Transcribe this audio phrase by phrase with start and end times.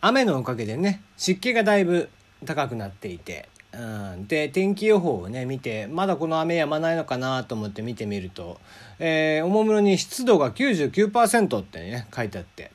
[0.00, 2.08] 雨のおかげでね湿気がだいぶ
[2.44, 8.60] 高くなっていて、うん、で天気予報をね見てまだこの雨止まないのかなと思って見てみると、
[8.98, 12.72] えー、おもむろに湿度が99%ってね書いてあって。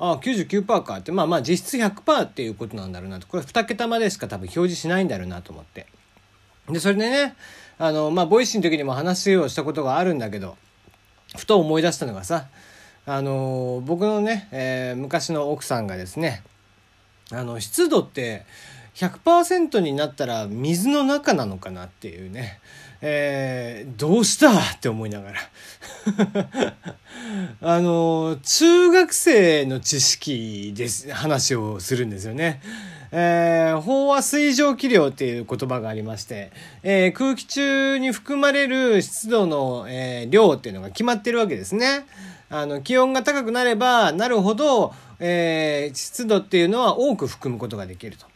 [0.00, 5.86] ああ99%かってまあまあ実質100%っていうことなんだろうなとこれ2桁までしか多分表示しないんだろうなと思って
[6.68, 7.34] でそれでね
[7.78, 10.56] あのまあボイシーの時にも話をしたことがあるんだけど
[11.36, 12.46] ふと思い出したのがさ
[13.06, 16.44] あの僕のね、えー、昔の奥さんがですね
[17.30, 18.44] あの湿度って
[18.94, 22.58] 100%になったら水の中なのかなっていうね、
[23.00, 25.40] えー、どうしたって思いながら
[27.62, 32.60] あの中学生の知識です話をするんですよね。
[33.10, 36.50] えー、飽和水蒸気量っていう言葉がありまして、
[36.82, 42.04] えー、空気中に含まれる湿度の、えー、量っていうのが決まってるわけですね。
[42.50, 48.26] あの、気温が高くなればなるほど、えー、湿度っていうのは多く含むことができると。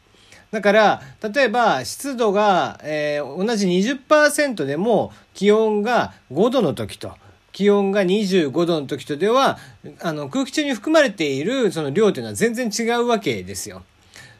[0.50, 1.02] だから、
[1.32, 7.14] 例えば湿度が、えー、同じ20%でも気温が5度の時と、
[7.52, 9.58] 気温が25度の時とでは、
[10.00, 13.82] あの、空気中に含まれているその量というのは全然違うわけですよ。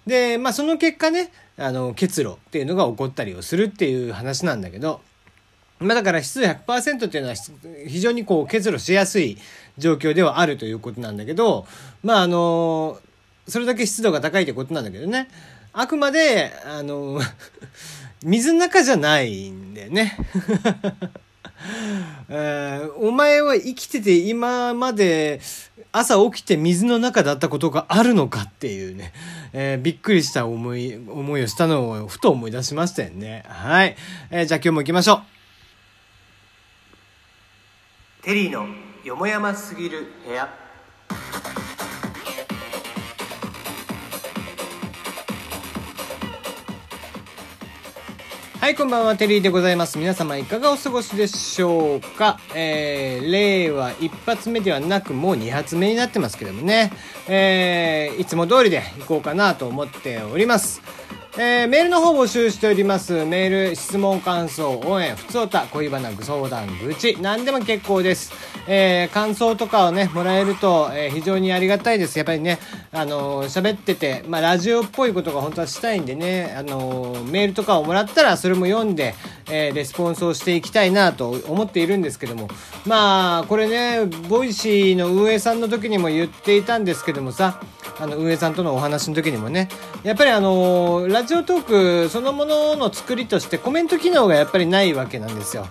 [0.07, 5.01] で、まあその結果ね、あの、結露っていうのが起こったりをするっていう話なんだけど、
[5.83, 7.35] まあだから湿度100%っていうのは
[7.87, 9.39] 非常にこう結露しやすい
[9.79, 11.67] 状況ではあるということなんだけど、
[12.03, 12.99] まああの、
[13.49, 15.29] それだけ湿度が高いってことなんだけどね。
[15.73, 17.21] あくまで、あの、
[18.23, 20.17] 水の中じゃないんだよね。
[22.29, 25.41] えー、お前は生きてて今まで
[25.93, 29.13] 朝起きて水の中だったことがあるのかっていうね、
[29.53, 33.45] えー、びっくりした思い、思いをしたのをふと思い出しましたよね。
[33.47, 33.97] はい。
[34.31, 35.32] えー、じゃあ今日も行きましょう。
[38.23, 38.69] テリーの
[39.03, 40.49] よもやますぎる部屋
[48.61, 49.99] はい、こんばんは、テリーでございます。
[49.99, 52.39] 皆様いかがお過ごしでしょうか？
[52.55, 56.93] えー、令和一発目ではなく、もう二発目になってますけどもね。
[57.27, 60.81] えー、いつも通りで行こうかなと思っております。
[61.39, 63.25] えー、メールの方募集しております。
[63.25, 68.33] メール、質問、感想、応援、ふつおた、恋バナ、ご相談、愚痴、何でも結構です。
[68.67, 72.19] えー、感想とかをね、もらえると、えー、非常にありがたいです。
[72.19, 72.59] やっぱりね、
[72.93, 79.15] あの喋ってて、まあ、ラジオっぽいことが本当はしたいんでね、あのメールとかをもらったら、それも読んで、
[79.51, 82.49] えー、レスポンスをしていきたいなと思っているんですけども、
[82.85, 87.59] まあ、これね、ボイシーの運営さんの時にも言っていたんですけどもさ、
[87.99, 89.69] あの、運営さんとのお話の時にもね、
[90.03, 95.69] やっぱりあのララジオトークそのものの作りとしてコメント機能がやっぱりないわけなんですよ。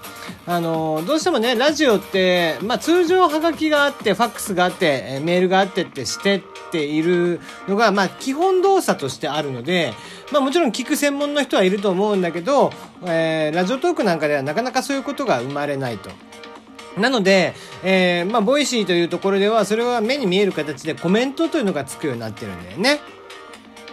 [0.47, 6.41] あのどうしてもね、ラジオって、まあ通常はがきがあって、ファックスがあって、メールがあってってしてっ
[6.71, 9.93] ているのが、まあ基本動作としてあるので、
[10.31, 12.71] まあもちろん聞く専門の人はいると思うんだけど、
[13.03, 16.11] えー、ラジオトークなんかではなかなかそういうことが生まれないと。
[16.97, 23.01] なので、えー、まあ、ボイシーというところでは、それは目に見える形でコメントというのがつくようになってるんだよね。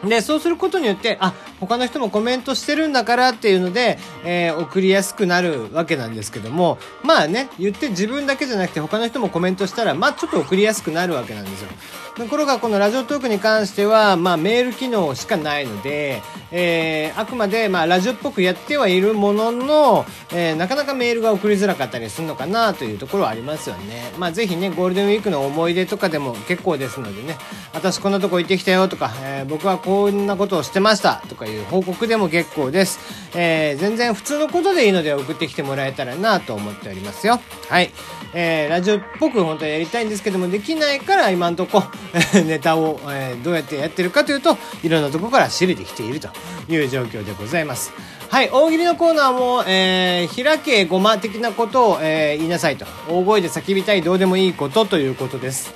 [0.04, 11.69] で、そうすることによって、あ、他の人もコメントしてるんだからっていうので、えー、送りやすくなるわけなんですけども、まあね、言って自分だけじゃなくて他の人もコメントしたら、まあちょっと送りやすくなるわけなんですよ。
[12.16, 16.20] ところがこのラジオトークに関しては、まあメール機能しかないので、
[16.50, 24.12] えー、あくまで、まあラジオっぽくやってはいるものの、えー、なかなかメールが送りづらかったりするのかなというところはありますよね。
[24.19, 27.38] まあぜひね、ゴールデンウィークの思い出とかでも結構ですのでね、
[27.72, 32.98] 私こんなとこ行ってきたよとか、えー、僕はこんなことをしてましたとかいう報告でも結構です。
[33.34, 37.41] えー、全然普通のことでいいので送ってきてもらえたらなと思っておりますよ。
[37.69, 37.91] はい。
[38.34, 41.82] えー、ラジオっぽく本当はやりたいんですけども、できないから今んとこ、
[42.47, 46.28] ネタを、えー、どうやってやってるかというと、いろんなとこから知れてきていると
[46.69, 47.92] いう状況でございます。
[48.28, 52.84] はい、大喜利のコーナーも、えー、開けごま的なことを、えー、言いなさいと。
[53.08, 55.72] 大声で叫びたいどうでもいいことということです。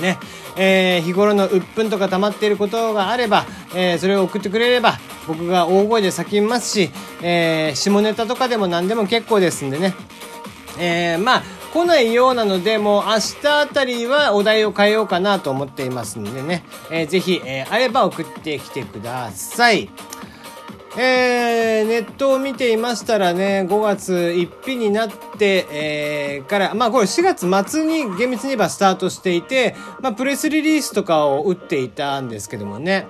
[0.00, 0.18] ね。
[0.58, 6.90] えー、日頃の鬱憤とか溜まっていることがあれば、えー、それを送ってくれれば、僕が大声で叫びますし、
[7.22, 9.94] えー、下ネタとかでも何でも結構ですんでね。
[10.78, 16.64] えー、まあ、来ないようなので、もう明日あたりはお題を変えようかなと思っていますんでね。
[16.90, 19.90] えー、ぜひ、えー、あれば送ってきてください。
[20.96, 33.06] えー、ネットを見ていましたらね、5月1日になって、えー、から、まあこれ4月末に厳密に言えばスタートしていて、まあプレスリリースとかを打っていたんですけどもね、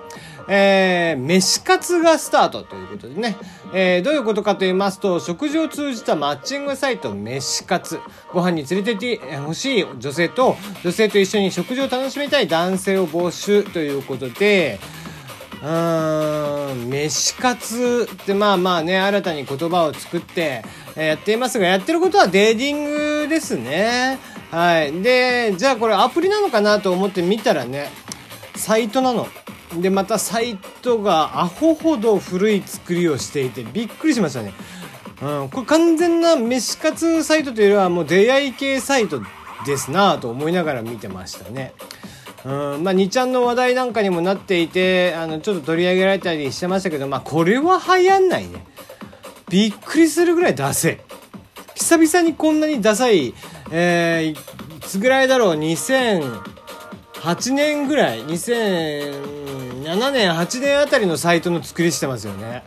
[0.51, 3.37] えー、飯活がスタートということでね、
[3.71, 7.99] えー、どういうことかと言いますと、食事を通じたマッチングサイト、飯活。
[8.33, 14.79] ご飯に連れてってほしい女性と、女性と一緒に食事を楽しみたい男性を募集ということで、
[15.61, 20.63] うーん、飯活ってまあまあね、新たに言葉を作って、
[20.95, 22.83] え、やっていますが、やってることはデーティン
[23.23, 24.19] グですね。
[24.51, 25.01] はい。
[25.01, 27.89] で、じゃあこれアプリなのかなと思って見たらね、
[28.55, 29.27] サイトなの。
[29.77, 34.53] でまたサイトがアホほど古い作りをしていてびっくりしましたね、
[35.21, 39.21] うん、これ完全な飯活サイトというよりはもう出会い系サイト
[39.65, 41.73] ですなと思いながら見てましたね
[42.45, 48.65] うんまあ、2ちゃんの話題なんかにもなっていてあのちょっと取り上げられたりしてましたけど、まあ、これは流行んないね。
[49.49, 51.01] びっくりするぐらいダセ。
[51.75, 53.33] 久々にこんなにダサい、
[53.71, 58.21] えー、いつぐらいだろう？2008年ぐらい。
[58.23, 62.63] 2007年8年あたりのサイトの作りしてますよね。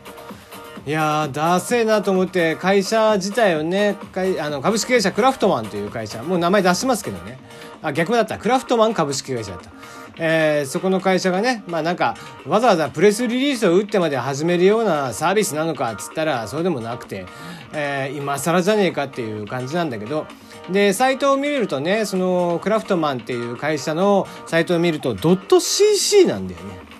[0.85, 3.97] いやーダセえなと思って会社自体をね
[4.41, 7.39] あの株式会社クラフトマンという会社もう名前出しますけどね。
[7.83, 8.39] あ逆だった。
[8.39, 9.71] クラフトマン株式会社だった。
[10.19, 17.27] えー、そこの会社がね、まあなんか、わざわざプレスリリースを打ってまで始めるようなサービスなのかっつったら、そうでもなくて、
[17.73, 20.27] えー、今更じゃねえかっていう感じなんだけど、
[20.71, 26.93] で、サイトを見るとね、その、クラフトマンっていう会社のサイトを見ると、ドット .cc なんだよね。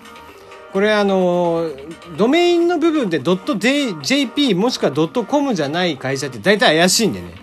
[0.73, 1.69] これあの
[2.17, 7.35] ドメインの部分で .jp もしくは .com じゃない会社って大体怪しいんでね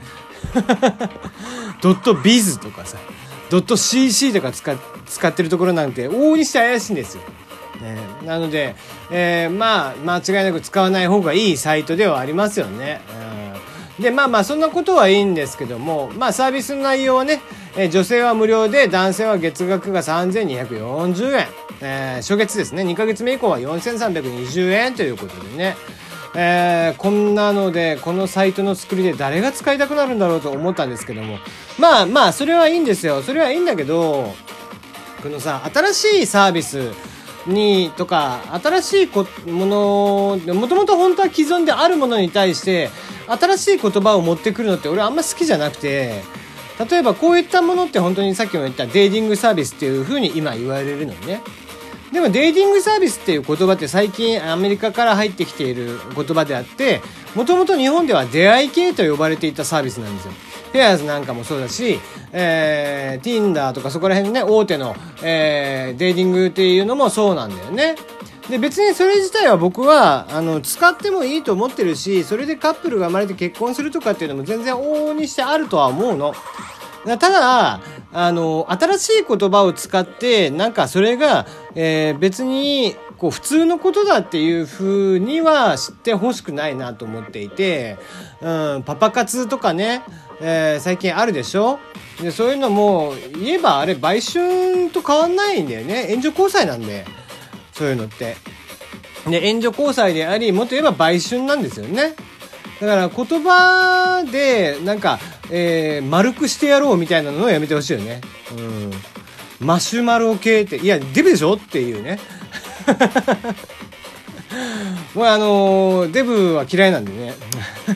[1.81, 2.99] .biz とかさ。
[3.51, 4.77] .cc とか使
[5.07, 7.23] 使ってるところなんて往々にして怪しいんですよ、
[7.83, 8.77] ね、なので、
[9.11, 13.01] えー、まあ間違いなく使わない方がいいサイトではありますよね、
[13.99, 17.41] うん、でまあまあそんなことはいいんですけどもまあサービスの内容はね
[17.77, 21.47] え女性は無料で男性は月額が3240円、
[21.81, 22.83] えー、初月ですね。
[22.83, 25.77] 2ヶ月目以降は4320円ということでね。
[26.35, 31.39] えー、こんなのでこのサイトの作りで誰が使いたくなるんだろうと思ったんですけども。
[31.79, 33.23] まあまあそれはいいんですよ。
[33.23, 34.33] それはいいんだけど
[35.23, 36.93] このさ新しいサービス
[37.47, 42.91] にとか新しいこものもともと本当は既存であるものに対して
[43.27, 46.23] 新しい言葉を持ってくるのって俺あんま好きじゃなくて
[46.91, 51.43] 例えばこういったものって本当にさっきも言ったデーティングサービスっていうふうに今言われるのね。
[52.13, 57.01] でもデーティングサービスっていう言葉って最近アメリカから入ってきている言葉であって
[57.37, 60.33] もともと日本では出会い系と呼ばれていたサービスなんですよ
[60.73, 61.99] フェアーズなんかもそうだし、
[62.33, 67.97] えー、Tinder とかそこら辺ね大手の、えー、デーティングっていうのもそうなんだよね
[68.49, 76.35] で別にそれ自体は僕はあの使ってもいいと思ってるしそれでカップルが生まれて結婚するとかっていうのも全然往々にしてあるとは思うの。
[77.05, 77.81] ただ、
[78.13, 87.97] あの、新しい言葉を使って、なんかそれが、えー、別に、こう、普通のことだっていう風には知ってほしくないなと思っていて、
[88.43, 90.03] うん、パパ活とかね、
[90.41, 91.79] えー、最近あるでしょ？
[92.21, 96.07] で、そういうのも、言えばあれ、売春と変わんないんだよね。
[96.11, 97.07] 援助交際なんで。
[97.73, 98.37] そういうのって。
[99.27, 102.15] で、援助交際であり、もっと言えば売春なんですよね。
[102.81, 105.19] だから言葉で、なんか、
[105.51, 108.21] えー、丸くしてやろうみたいなのをやめてほしいよね。
[108.57, 108.91] うん。
[109.67, 111.55] マシュマロ系って、いや、デブでしょ？
[111.55, 112.19] っていうね。
[115.15, 117.35] もうあの、デブは嫌いなんでね。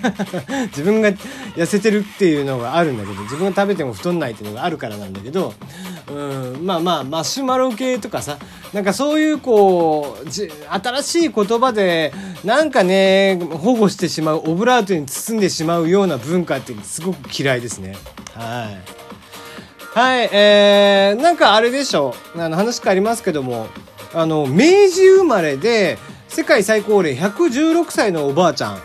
[0.70, 1.10] 自分が
[1.56, 5.52] 痩せてるっていうのがあるんだけど、自分が食べても太んないっていうのがあるからなんだけど、
[6.08, 8.38] うん、まあまあ、マシュマロ系とかさ、
[8.72, 12.12] なんかそういうこう、新しい言葉で、
[12.44, 17.96] なんかね、保護してしまう、オブラートに包んでしまうような文化ってすごく嫌いですね。
[18.34, 19.98] はい。
[19.98, 22.14] はい、えー、なんかあれでしょ？
[22.36, 23.68] あの話変わりますけども、
[24.12, 25.98] あの、明治生まれで、
[26.34, 28.78] 世界最高齢116歳のおばあちゃん、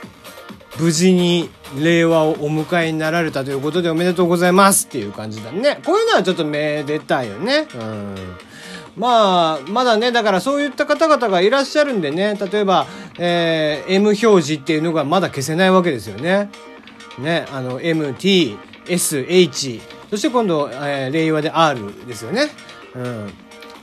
[0.79, 5.79] 無事に令和をお迎えになられたということでおめでとうございますっていう感じだね。
[5.83, 7.67] こういうのはちょっとめでたいよね。
[7.73, 8.15] うん。
[8.95, 12.85] まあ、まだね、だからそういった方々がいらっしゃるんでね、例えば、
[13.17, 16.51] えー、M 表示っていうのがまだ消せないわけですよね。
[17.17, 22.51] ね、あの、M, T, S, H、そして今度、えー、令和で R ですよね。
[22.93, 23.33] うん。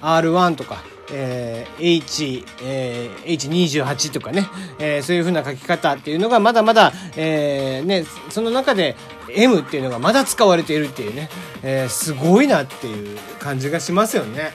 [0.03, 4.49] R1 とか、えー、H、えー、H28 とかね、
[4.79, 8.97] えー、そういう風な書き方っていうのがまだまだ、えー、ね、その中で
[9.29, 11.29] M っていうのがまだ使われているっていうね、
[11.63, 14.53] えー、すごいなっていう感じがしますよね。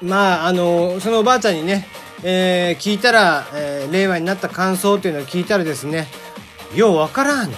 [0.00, 1.88] まあ、あの、そのおばあちゃんにね、
[2.22, 6.08] えー、聞いたら、えー、令和になった感想というのを聞いたらですね
[6.74, 7.56] ようわからんって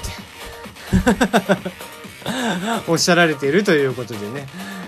[2.88, 4.47] おっしゃられているということでね、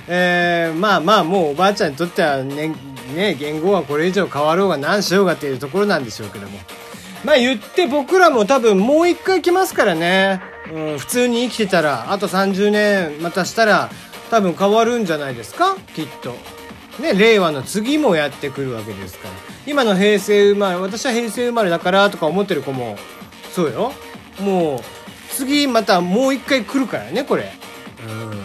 [0.08, 2.74] えー、まあまあもうおばあちゃんにとってはね
[3.14, 6.58] ね言語はこれ以上変わろうが何しようがっていうところなんでしょうけども。
[7.24, 10.40] まあ言って僕らも多分もう一回来ますからね、
[10.74, 13.90] うん、普通に生きてたらあと30年またしたら
[14.30, 15.76] 多分変わるんじゃないですか？
[15.94, 16.34] きっと。
[17.00, 19.34] ね、令和の次もやってくるわけですから。
[19.66, 22.96] 今の平成生まれ私は平成生まれだからとか思ってる子も
[23.52, 23.92] そうよ。
[24.40, 24.80] もう
[25.30, 27.52] 次またもう一回来るからねこれ。
[28.06, 28.41] うん。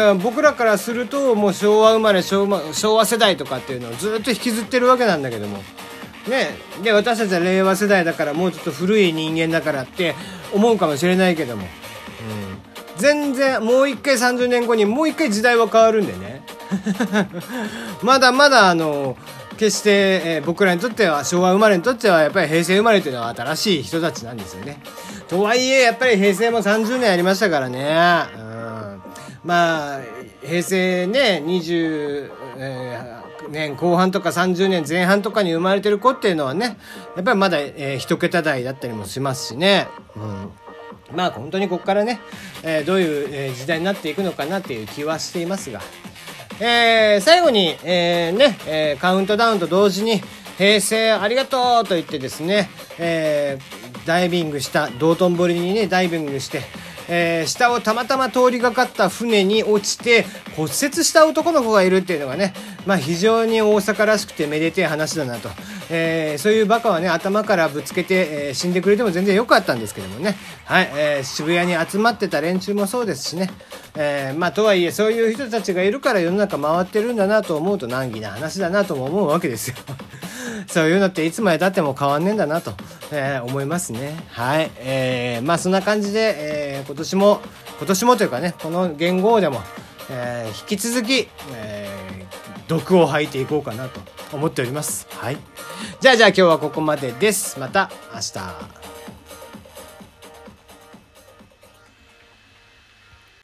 [0.00, 5.58] ら僕らからするともう昭和生まれ昭和世代とかっていうのをずっと引きずってるわけなんだけども。
[6.28, 6.56] ね。
[6.82, 10.14] で私たちは令和世代だからもうちょっと古い人間だからって
[10.52, 11.68] 思うかもしれないけども、うん、
[12.96, 16.42] 全然もう一回30年後にもう一回時代は変わるんでね。
[18.02, 19.16] まだまだあの
[19.56, 19.90] 決して、
[20.24, 24.78] えー、僕らにとっては昭和生まれにとってはやっぱり平成生まれというのは新しい人たちなんですよね。
[25.28, 27.78] とはいえやっぱり平成も30年ありましたからね。
[28.36, 28.53] うん、
[29.44, 30.00] まあ
[30.42, 36.78] 平成ね20、えー、年後半とか30年前半とかに生まれてる子っていうのはね
[37.14, 39.86] やっぱりまだ、えー、一桁台だったりもしますしね。
[40.16, 40.50] うん
[41.12, 42.18] まあ本当にここからね、
[42.62, 45.80] えー、どういう、時代になっていくのかなっていう気はしていますが。
[46.60, 50.22] えー、最後に、えー、ね、え、カウントダウンと同時に、
[50.56, 53.58] 平成ありがとうと言ってですね、え、
[54.06, 56.62] ダイビングした、道頓堀にね、ダイビングして、
[57.08, 60.24] えー、下をたまたま通りがかった船に落ちて
[60.56, 60.72] 骨折
[61.04, 62.54] した男の子がいるっていうのがね、
[62.86, 65.48] まあ、非常に大阪らしくてめでてえ話だなと、
[65.90, 73.50] えー、そういうバカはね頭からぶつけて、えー、死んでくれても全然よかったんですけどもね、はいえー、渋谷に集まってた連中もそうですしね、
[73.96, 79.76] えー、まあとはいえそういう人たちがいるから世の中回ってるんだなと思うと難儀な話だなとも思うわけですよ。
[80.66, 82.72] そういうのっていつまでたっても変わんねえんだなと、
[83.12, 84.16] えー、思いますね。
[84.30, 87.40] はい、えー、まあそんな感じで、えー、今年も
[87.78, 89.60] 今年もというかねこの元号でも、
[90.10, 91.93] えー、引き続き、えー、
[92.68, 94.00] 毒を吐いていこうかなと
[94.32, 95.06] 思っております。
[95.10, 95.36] はい。
[96.00, 97.58] じゃあじゃあ今日はここまでです。
[97.58, 98.83] また明日